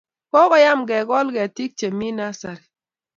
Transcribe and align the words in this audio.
Kokoyam 0.31 0.79
kekol 0.89 1.27
ketik 1.35 1.71
che 1.79 1.87
mi 1.97 2.07
nursery 2.17 2.63